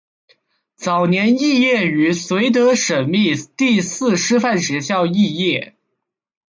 [0.77, 5.75] 早年肄业于绥德省立第四师范学校肄业。